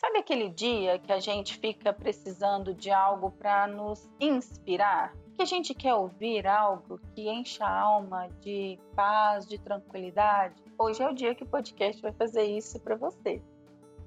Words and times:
Sabe 0.00 0.18
aquele 0.18 0.48
dia 0.48 0.96
que 1.00 1.12
a 1.12 1.18
gente 1.18 1.58
fica 1.58 1.92
precisando 1.92 2.72
de 2.72 2.88
algo 2.88 3.32
para 3.32 3.66
nos 3.66 4.08
inspirar? 4.20 5.12
Que 5.34 5.42
a 5.42 5.44
gente 5.44 5.74
quer 5.74 5.92
ouvir 5.92 6.46
algo 6.46 7.00
que 7.12 7.28
encha 7.28 7.64
a 7.64 7.80
alma 7.80 8.28
de 8.40 8.78
paz, 8.94 9.44
de 9.44 9.58
tranquilidade? 9.58 10.54
Hoje 10.78 11.02
é 11.02 11.10
o 11.10 11.12
dia 11.12 11.34
que 11.34 11.42
o 11.42 11.48
podcast 11.48 12.00
vai 12.00 12.12
fazer 12.12 12.44
isso 12.44 12.78
para 12.78 12.94
você. 12.94 13.42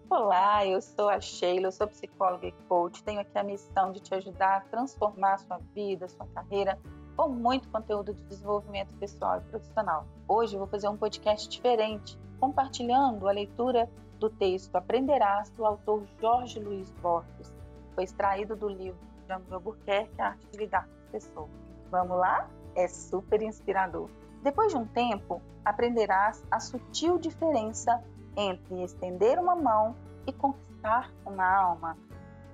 Olá, 0.10 0.66
eu 0.66 0.82
sou 0.82 1.10
a 1.10 1.20
Sheila, 1.20 1.68
eu 1.68 1.72
sou 1.74 1.88
psicóloga 1.90 2.48
e 2.48 2.54
coach. 2.70 3.04
Tenho 3.04 3.20
aqui 3.20 3.38
a 3.38 3.44
missão 3.44 3.92
de 3.92 4.00
te 4.00 4.16
ajudar 4.16 4.58
a 4.58 4.62
transformar 4.62 5.34
a 5.34 5.38
sua 5.40 5.60
vida, 5.76 6.08
sua 6.08 6.26
carreira 6.28 6.80
com 7.18 7.28
muito 7.28 7.68
conteúdo 7.68 8.14
de 8.14 8.24
desenvolvimento 8.24 8.94
pessoal 8.94 9.40
e 9.40 9.50
profissional. 9.50 10.08
Hoje 10.26 10.56
eu 10.56 10.60
vou 10.60 10.70
fazer 10.70 10.88
um 10.88 10.96
podcast 10.96 11.50
diferente, 11.50 12.18
compartilhando 12.40 13.28
a 13.28 13.32
leitura 13.34 13.90
do 14.22 14.30
texto 14.30 14.76
Aprenderás, 14.76 15.50
do 15.50 15.66
autor 15.66 16.04
Jorge 16.22 16.60
Luiz 16.60 16.92
Borges. 17.02 17.52
Foi 17.96 18.04
extraído 18.04 18.56
do 18.56 18.70
livro 18.70 19.00
de 19.26 19.34
André 19.34 19.56
Albuquerque, 19.56 20.22
A 20.22 20.28
Arte 20.28 20.48
de 20.52 20.58
Lidar 20.60 20.86
com 20.86 20.94
as 20.94 21.06
Pessoas. 21.12 21.50
Vamos 21.90 22.18
lá? 22.18 22.48
É 22.76 22.88
super 22.88 23.42
inspirador. 23.42 24.10
Depois 24.44 24.72
de 24.72 24.78
um 24.78 24.86
tempo, 24.86 25.42
aprenderás 25.66 26.44
a 26.52 26.60
sutil 26.60 27.18
diferença 27.18 28.02
entre 28.38 28.84
estender 28.84 29.40
uma 29.40 29.56
mão 29.56 29.96
e 30.28 30.32
conquistar 30.32 31.12
uma 31.26 31.46
alma. 31.46 31.98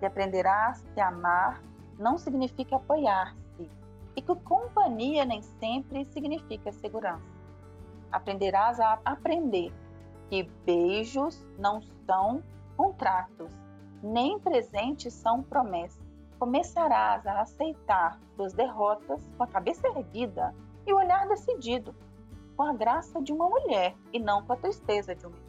E 0.02 0.06
aprenderás 0.06 0.82
que 0.94 1.02
amar 1.02 1.62
não 2.00 2.18
significa 2.18 2.78
apoiar-se 2.78 3.70
e 4.16 4.22
que 4.22 4.36
companhia 4.38 5.26
nem 5.26 5.42
sempre 5.42 6.06
significa 6.06 6.72
segurança. 6.72 7.26
Aprenderás 8.10 8.80
a 8.80 9.00
aprender 9.04 9.72
que 10.30 10.44
beijos 10.66 11.46
não 11.58 11.82
são 12.06 12.44
contratos, 12.76 13.50
nem 14.04 14.40
presentes 14.40 15.14
são 15.14 15.42
promessas. 15.42 16.06
Começarás 16.40 17.26
a 17.26 17.42
aceitar 17.42 18.20
suas 18.36 18.54
derrotas 18.54 19.22
com 19.36 19.44
a 19.44 19.48
cabeça 19.48 19.88
erguida 19.88 20.54
e 20.86 20.94
o 20.94 20.98
olhar 20.98 21.28
decidido, 21.28 21.96
com 22.56 22.64
a 22.64 22.74
graça 22.74 23.22
de 23.22 23.34
uma 23.34 23.50
mulher 23.50 23.96
e 24.14 24.20
não 24.20 24.44
com 24.44 24.54
a 24.54 24.58
tristeza 24.58 25.16
de 25.16 25.26
um 25.26 25.30
menino. 25.30 25.48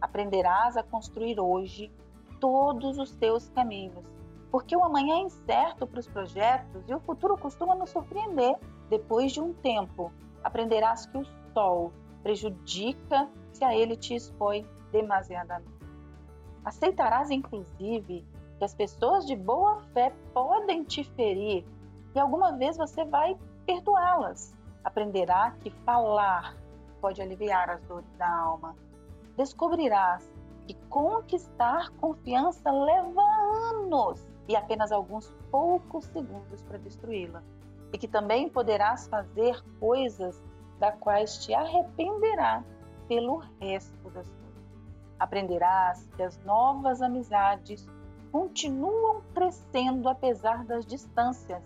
Aprenderás 0.00 0.76
a 0.76 0.82
construir 0.82 1.40
hoje 1.40 1.90
todos 2.40 2.98
os 2.98 3.12
teus 3.16 3.48
caminhos, 3.50 4.04
porque 4.50 4.76
o 4.76 4.84
amanhã 4.84 5.16
é 5.16 5.22
incerto 5.22 5.86
para 5.86 6.00
os 6.00 6.06
projetos 6.06 6.88
e 6.88 6.94
o 6.94 7.00
futuro 7.00 7.36
costuma 7.36 7.74
nos 7.74 7.90
surpreender. 7.90 8.56
Depois 8.90 9.32
de 9.32 9.40
um 9.40 9.54
tempo, 9.54 10.12
aprenderás 10.42 11.06
que 11.06 11.18
o 11.18 11.24
sol 11.54 11.90
prejudica 12.22 13.28
se 13.54 13.64
a 13.64 13.74
ele 13.74 13.96
te 13.96 14.14
expõe 14.14 14.66
demasiadamente. 14.90 15.72
Aceitarás, 16.64 17.30
inclusive, 17.30 18.26
que 18.58 18.64
as 18.64 18.74
pessoas 18.74 19.26
de 19.26 19.36
boa 19.36 19.80
fé 19.92 20.12
podem 20.32 20.82
te 20.82 21.04
ferir 21.04 21.64
e 22.14 22.18
alguma 22.18 22.52
vez 22.52 22.76
você 22.76 23.04
vai 23.04 23.36
perdoá-las. 23.66 24.56
Aprenderá 24.82 25.52
que 25.60 25.70
falar 25.70 26.56
pode 27.00 27.22
aliviar 27.22 27.70
as 27.70 27.82
dores 27.82 28.10
da 28.16 28.28
alma. 28.28 28.74
Descobrirás 29.36 30.28
que 30.66 30.74
conquistar 30.88 31.90
confiança 32.00 32.70
leva 32.70 33.22
anos 33.70 34.26
e 34.48 34.56
apenas 34.56 34.90
alguns 34.90 35.30
poucos 35.50 36.06
segundos 36.06 36.62
para 36.62 36.78
destruí-la. 36.78 37.42
E 37.92 37.98
que 37.98 38.08
também 38.08 38.48
poderás 38.48 39.06
fazer 39.06 39.62
coisas 39.78 40.42
da 40.78 40.92
quais 40.92 41.38
te 41.38 41.54
arrependerá 41.54 42.64
pelo 43.08 43.42
resto 43.60 44.10
das 44.10 44.28
coisas. 44.28 44.44
Aprenderás 45.18 46.08
que 46.16 46.22
as 46.22 46.38
novas 46.44 47.00
amizades 47.00 47.86
continuam 48.32 49.22
crescendo 49.32 50.08
apesar 50.08 50.64
das 50.64 50.84
distâncias 50.84 51.62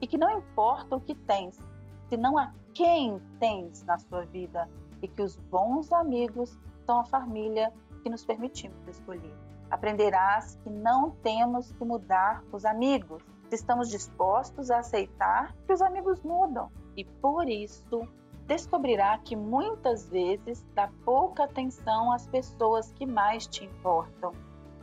e 0.00 0.06
que 0.06 0.18
não 0.18 0.38
importa 0.38 0.96
o 0.96 1.00
que 1.00 1.14
tens, 1.14 1.58
senão 2.08 2.38
a 2.38 2.52
quem 2.72 3.20
tens 3.38 3.82
na 3.84 3.98
sua 3.98 4.24
vida 4.24 4.68
e 5.02 5.08
que 5.08 5.22
os 5.22 5.36
bons 5.36 5.92
amigos 5.92 6.56
são 6.86 7.00
a 7.00 7.04
família 7.04 7.72
que 8.02 8.10
nos 8.10 8.24
permitimos 8.24 8.86
escolher. 8.86 9.34
Aprenderás 9.70 10.58
que 10.62 10.70
não 10.70 11.10
temos 11.22 11.72
que 11.72 11.84
mudar 11.84 12.42
os 12.52 12.64
amigos, 12.64 13.22
estamos 13.50 13.88
dispostos 13.88 14.70
a 14.70 14.78
aceitar 14.78 15.54
que 15.66 15.72
os 15.72 15.82
amigos 15.82 16.22
mudam 16.22 16.70
e 16.96 17.04
por 17.04 17.48
isso 17.48 18.06
descobrirá 18.52 19.16
que 19.16 19.34
muitas 19.34 20.10
vezes 20.10 20.62
dá 20.74 20.90
pouca 21.06 21.44
atenção 21.44 22.12
às 22.12 22.26
pessoas 22.26 22.92
que 22.92 23.06
mais 23.06 23.46
te 23.46 23.64
importam. 23.64 24.32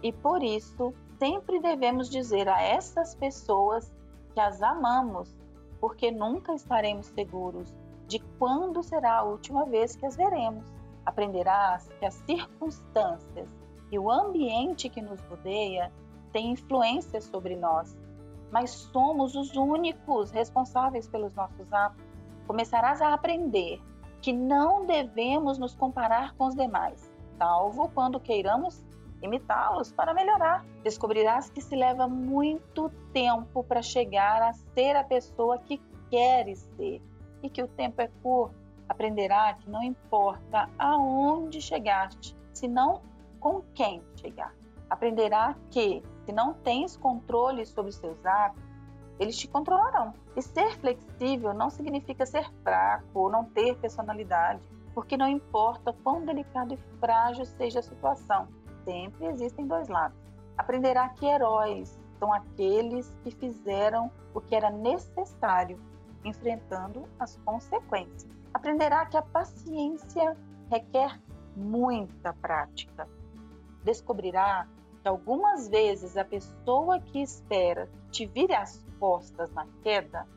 E 0.02 0.12
por 0.12 0.42
isso, 0.42 0.92
sempre 1.20 1.60
devemos 1.60 2.10
dizer 2.10 2.50
a 2.50 2.60
essas 2.60 3.14
pessoas 3.14 3.94
que 4.34 4.40
as 4.40 4.60
amamos, 4.64 5.38
porque 5.80 6.10
nunca 6.10 6.56
estaremos 6.56 7.06
seguros 7.08 7.72
de 8.08 8.18
quando 8.40 8.82
será 8.82 9.20
a 9.20 9.24
última 9.24 9.66
vez 9.66 9.96
que 9.96 10.06
as 10.06 10.16
veremos. 10.16 10.66
Aprenderás 11.06 11.88
que 12.00 12.06
as 12.08 12.16
circunstâncias 12.26 13.48
e 13.92 14.00
o 14.00 14.10
ambiente 14.10 14.90
que 14.90 15.02
nos 15.02 15.22
rodeia 15.26 15.92
têm 16.34 16.54
influência 16.54 17.22
sobre 17.22 17.56
nós, 17.56 17.96
mas 18.52 18.72
somos 18.72 19.36
os 19.36 19.56
únicos 19.56 20.32
responsáveis 20.32 21.08
pelos 21.08 21.36
nossos 21.36 21.72
atos 21.72 22.09
começarás 22.50 23.00
a 23.00 23.14
aprender 23.14 23.80
que 24.24 24.34
não 24.34 24.84
devemos 24.84 25.60
nos 25.60 25.76
comparar 25.76 26.34
com 26.34 26.48
os 26.48 26.56
demais, 26.56 27.14
salvo 27.38 27.90
quando 27.90 28.20
queiramos 28.20 28.84
imitá-los 29.22 29.92
para 29.92 30.16
melhorar. 30.16 30.66
Descobrirás 30.82 31.52
que 31.52 31.62
se 31.62 31.76
leva 31.76 32.08
muito 32.08 32.90
tempo 33.14 33.64
para 33.64 33.84
chegar 33.84 34.42
a 34.42 34.52
ser 34.52 34.96
a 34.96 35.04
pessoa 35.04 35.60
que 35.60 35.80
queres 36.10 36.68
ser 36.76 37.00
e 37.44 37.52
que 37.52 37.62
o 37.62 37.68
tempo 37.68 38.02
é 38.02 38.10
curto. 38.24 38.56
Aprenderá 38.88 39.54
que 39.54 39.70
não 39.70 39.84
importa 39.84 40.68
aonde 40.80 41.62
chegaste, 41.62 42.36
senão 42.52 43.04
com 43.40 43.62
quem 43.76 44.02
chegar. 44.16 44.56
Aprenderá 44.90 45.56
que, 45.70 46.02
se 46.26 46.32
não 46.32 46.56
tens 46.56 46.98
controle 46.98 47.64
sobre 47.64 47.92
seus 47.92 48.26
atos, 48.26 48.64
eles 49.20 49.38
te 49.38 49.48
controlarão. 49.48 50.14
E 50.36 50.42
ser 50.42 50.78
flexível 50.80 51.54
não 51.54 51.70
significa 51.70 52.26
ser 52.26 52.50
fraco 52.64 53.20
ou 53.20 53.30
não 53.30 53.44
ter 53.44 53.78
personalidade, 53.78 54.62
porque 54.94 55.18
não 55.18 55.28
importa 55.28 55.94
quão 56.04 56.26
delicado 56.26 56.74
e 56.74 57.00
frágil 57.00 57.46
seja 57.46 57.80
a 57.80 57.84
situação, 57.84 58.48
sempre 58.86 59.28
existem 59.28 59.68
dois 59.68 59.88
lados. 59.88 60.18
Aprenderá 60.58 61.10
que 61.10 61.26
heróis 61.26 62.00
são 62.18 62.34
aqueles 62.34 63.14
que 63.24 63.32
fizeram 63.32 64.12
o 64.34 64.42
que 64.42 64.56
era 64.56 64.70
necessário, 64.70 65.80
enfrentando 66.24 67.08
as 67.20 67.38
consequências. 67.38 68.28
Aprenderá 68.54 69.06
que 69.06 69.16
a 69.16 69.22
paciência 69.22 70.36
requer 70.70 71.20
muita 71.56 72.34
prática. 72.34 73.08
Descobrirá 73.84 74.68
que 75.02 75.08
algumas 75.08 75.68
vezes 75.68 76.18
a 76.18 76.26
pessoa 76.26 77.00
que 77.00 77.22
espera 77.22 77.90
te 78.12 78.26
vire 78.26 78.54
as 78.54 78.84
costas 79.00 79.52
na 79.52 79.66
queda 79.82 80.28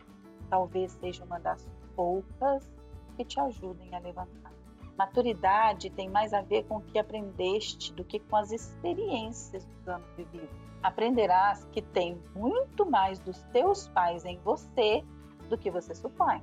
talvez 0.48 0.92
seja 0.92 1.24
uma 1.24 1.40
das 1.40 1.66
poucas 1.96 2.68
que 3.16 3.24
te 3.24 3.40
ajudem 3.40 3.94
a 3.94 3.98
levantar. 3.98 4.52
Maturidade 4.96 5.88
tem 5.90 6.10
mais 6.10 6.34
a 6.34 6.42
ver 6.42 6.64
com 6.64 6.76
o 6.76 6.82
que 6.82 6.98
aprendeste 6.98 7.92
do 7.94 8.04
que 8.04 8.20
com 8.20 8.36
as 8.36 8.52
experiências 8.52 9.64
dos 9.64 9.88
anos 9.88 10.06
vividos. 10.14 10.50
Aprenderás 10.82 11.64
que 11.72 11.80
tem 11.80 12.20
muito 12.34 12.84
mais 12.84 13.18
dos 13.18 13.42
teus 13.44 13.88
pais 13.88 14.24
em 14.24 14.38
você 14.40 15.02
do 15.48 15.56
que 15.56 15.70
você 15.70 15.94
supõe. 15.94 16.42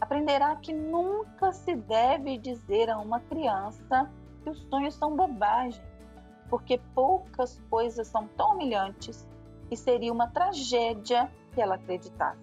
Aprenderá 0.00 0.56
que 0.56 0.72
nunca 0.72 1.52
se 1.52 1.76
deve 1.76 2.36
dizer 2.38 2.90
a 2.90 2.98
uma 2.98 3.20
criança 3.20 4.10
que 4.42 4.50
os 4.50 4.58
sonhos 4.62 4.94
são 4.94 5.14
bobagem 5.14 5.80
porque 6.52 6.78
poucas 6.94 7.58
coisas 7.70 8.06
são 8.08 8.28
tão 8.36 8.50
humilhantes 8.52 9.26
que 9.70 9.74
seria 9.74 10.12
uma 10.12 10.28
tragédia 10.28 11.32
se 11.54 11.62
ela 11.62 11.76
acreditasse. 11.76 12.42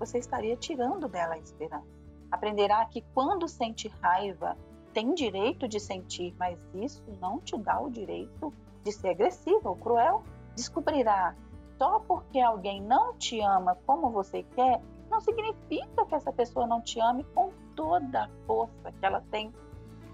Você 0.00 0.18
estaria 0.18 0.56
tirando 0.56 1.06
dela 1.06 1.34
a 1.34 1.38
esperança. 1.38 1.86
Aprenderá 2.28 2.84
que 2.86 3.04
quando 3.14 3.46
sente 3.46 3.86
raiva, 4.02 4.56
tem 4.92 5.14
direito 5.14 5.68
de 5.68 5.78
sentir, 5.78 6.34
mas 6.36 6.58
isso 6.74 7.04
não 7.20 7.38
te 7.38 7.56
dá 7.56 7.80
o 7.80 7.88
direito 7.88 8.52
de 8.82 8.90
ser 8.90 9.10
agressivo 9.10 9.68
ou 9.68 9.76
cruel. 9.76 10.24
Descobrirá 10.56 11.36
só 11.78 12.00
porque 12.00 12.40
alguém 12.40 12.82
não 12.82 13.14
te 13.14 13.40
ama 13.40 13.78
como 13.86 14.10
você 14.10 14.42
quer, 14.42 14.82
não 15.08 15.20
significa 15.20 16.04
que 16.04 16.16
essa 16.16 16.32
pessoa 16.32 16.66
não 16.66 16.80
te 16.80 16.98
ame 16.98 17.22
com 17.32 17.52
toda 17.76 18.24
a 18.24 18.30
força 18.44 18.90
que 18.90 19.06
ela 19.06 19.22
tem. 19.30 19.54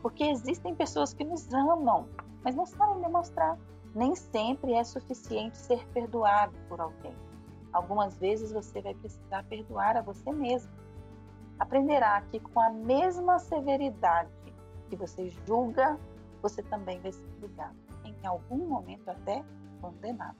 Porque 0.02 0.24
existem 0.24 0.74
pessoas 0.74 1.14
que 1.14 1.24
nos 1.24 1.52
amam, 1.54 2.08
mas 2.42 2.54
não 2.54 2.66
sabem 2.66 3.00
demonstrar. 3.00 3.56
Nem 3.94 4.14
sempre 4.16 4.74
é 4.74 4.82
suficiente 4.84 5.56
ser 5.56 5.86
perdoado 5.88 6.54
por 6.68 6.80
alguém. 6.80 7.14
Algumas 7.72 8.18
vezes 8.18 8.52
você 8.52 8.82
vai 8.82 8.94
precisar 8.94 9.44
perdoar 9.44 9.96
a 9.96 10.02
você 10.02 10.32
mesmo. 10.32 10.70
Aprenderá 11.58 12.20
que 12.22 12.40
com 12.40 12.60
a 12.60 12.70
mesma 12.70 13.38
severidade 13.38 14.30
que 14.88 14.96
você 14.96 15.30
julga, 15.46 15.98
você 16.42 16.62
também 16.62 17.00
vai 17.00 17.12
ser 17.12 17.30
julgado. 17.40 17.76
Em 18.04 18.12
em 18.22 18.26
algum 18.26 18.68
momento 18.68 19.08
até 19.08 19.44
condenado. 19.80 20.36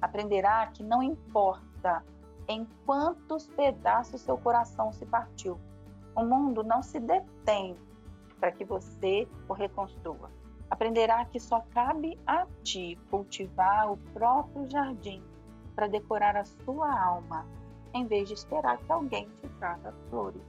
Aprenderá 0.00 0.66
que 0.68 0.82
não 0.82 1.02
importa 1.02 2.04
em 2.48 2.66
quantos 2.86 3.46
pedaços 3.48 4.20
seu 4.20 4.36
coração 4.38 4.92
se 4.92 5.06
partiu, 5.06 5.58
o 6.14 6.24
mundo 6.24 6.62
não 6.62 6.82
se 6.82 6.98
detém 7.00 7.76
para 8.42 8.50
que 8.50 8.64
você 8.64 9.28
o 9.48 9.52
reconstrua. 9.52 10.28
Aprenderá 10.68 11.24
que 11.26 11.38
só 11.38 11.60
cabe 11.70 12.18
a 12.26 12.44
ti 12.64 12.98
cultivar 13.08 13.92
o 13.92 13.96
próprio 14.12 14.68
jardim 14.68 15.22
para 15.76 15.86
decorar 15.86 16.36
a 16.36 16.42
sua 16.42 16.92
alma, 16.92 17.46
em 17.94 18.04
vez 18.04 18.26
de 18.26 18.34
esperar 18.34 18.78
que 18.78 18.90
alguém 18.90 19.28
te 19.40 19.48
traga 19.60 19.94
flores. 20.10 20.42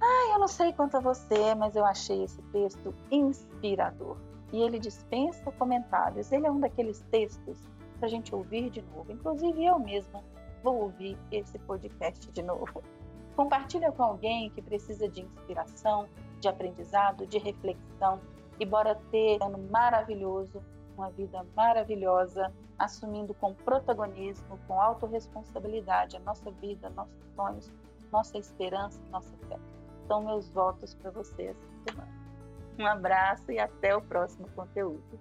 Ah, 0.00 0.32
eu 0.32 0.40
não 0.40 0.48
sei 0.48 0.72
quanto 0.72 0.96
a 0.96 1.00
você, 1.00 1.54
mas 1.54 1.76
eu 1.76 1.84
achei 1.84 2.24
esse 2.24 2.42
texto 2.50 2.92
inspirador. 3.12 4.16
E 4.52 4.60
ele 4.60 4.80
dispensa 4.80 5.52
comentários. 5.52 6.32
Ele 6.32 6.48
é 6.48 6.50
um 6.50 6.58
daqueles 6.58 7.00
textos 7.12 7.60
para 7.98 8.06
a 8.06 8.10
gente 8.10 8.34
ouvir 8.34 8.70
de 8.70 8.82
novo. 8.82 9.12
Inclusive 9.12 9.64
eu 9.64 9.78
mesma 9.78 10.20
vou 10.64 10.82
ouvir 10.82 11.16
esse 11.30 11.60
podcast 11.60 12.28
de 12.32 12.42
novo. 12.42 12.82
Compartilha 13.36 13.92
com 13.92 14.02
alguém 14.02 14.48
que 14.50 14.62
precisa 14.62 15.06
de 15.06 15.20
inspiração, 15.20 16.08
de 16.40 16.48
aprendizado, 16.48 17.26
de 17.26 17.36
reflexão 17.38 18.18
e 18.58 18.64
bora 18.64 18.94
ter 19.10 19.38
um 19.42 19.46
ano 19.46 19.58
maravilhoso, 19.70 20.62
uma 20.96 21.10
vida 21.10 21.46
maravilhosa, 21.54 22.50
assumindo 22.78 23.34
com 23.34 23.52
protagonismo, 23.52 24.58
com 24.66 24.80
autorresponsabilidade 24.80 26.16
a 26.16 26.20
nossa 26.20 26.50
vida, 26.50 26.88
nossos 26.90 27.14
sonhos, 27.34 27.72
nossa 28.10 28.38
esperança, 28.38 28.98
nossa 29.10 29.36
fé. 29.48 29.58
São 30.06 30.24
meus 30.24 30.48
votos 30.48 30.94
para 30.94 31.10
você 31.10 31.48
essa 31.48 31.68
semana. 31.86 32.16
Um 32.78 32.86
abraço 32.86 33.52
e 33.52 33.58
até 33.58 33.94
o 33.94 34.00
próximo 34.00 34.48
conteúdo. 34.56 35.20